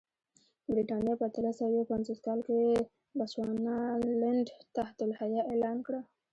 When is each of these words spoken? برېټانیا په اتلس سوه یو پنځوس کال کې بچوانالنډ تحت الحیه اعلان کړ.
برېټانیا 0.71 1.13
په 1.19 1.23
اتلس 1.29 1.55
سوه 1.59 1.71
یو 1.77 1.89
پنځوس 1.91 2.19
کال 2.25 2.39
کې 2.47 2.59
بچوانالنډ 3.17 4.45
تحت 4.75 4.97
الحیه 5.05 5.41
اعلان 5.51 5.77
کړ. 5.85 5.93